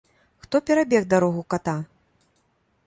Хто 0.45 0.55
перабег 0.69 1.03
дарогу 1.11 1.43
ката? 1.55 1.75